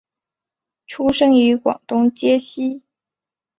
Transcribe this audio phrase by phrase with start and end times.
[0.87, 2.81] 出生于广东揭西。